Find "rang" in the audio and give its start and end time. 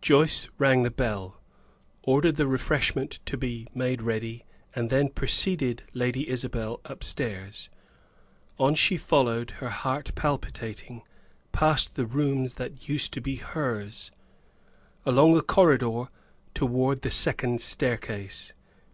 0.56-0.84